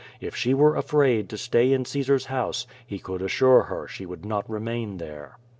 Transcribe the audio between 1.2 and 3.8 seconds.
to stay in Caesar's house, he could assure